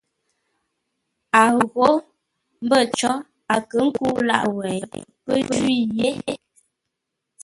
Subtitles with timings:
[1.41, 1.43] A
[1.73, 1.89] ghó
[2.65, 3.11] mbə̂ có
[3.53, 4.79] a kə kə́u lâʼ wêi,
[5.25, 6.09] pə́ jwî yé.